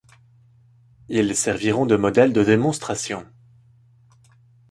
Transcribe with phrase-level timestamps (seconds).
[1.09, 3.23] Ils serviront de modèle de démonstration.